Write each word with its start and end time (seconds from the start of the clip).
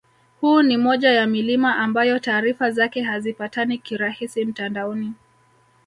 Huu 0.41 0.61
ni 0.61 0.77
moja 0.77 1.09
ya 1.11 1.27
milima 1.27 1.75
ambayo 1.77 2.19
taarifa 2.19 2.71
zake 2.71 3.01
hazipatikani 3.01 3.77
kirahisi 3.77 4.45
mtandaoni 4.45 5.13